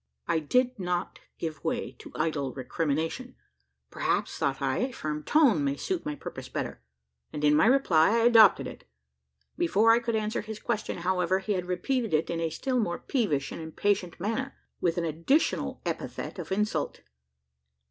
[0.27, 3.35] I did not give way to idle recrimination.
[3.91, 6.81] Perhaps, thought I, a firm tone may suit my purpose better;
[7.31, 8.83] and, in my reply, I adopted it.
[9.59, 12.97] Before I could answer his question, however, he had repeated it in a still more
[12.97, 17.01] peevish and impatient manner with an additional epithet of insult.